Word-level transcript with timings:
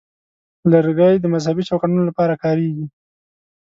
لرګی 0.71 1.13
د 1.19 1.25
مذهبي 1.33 1.63
چوکاټونو 1.69 2.01
لپاره 2.09 2.39
کارېږي. 2.43 2.85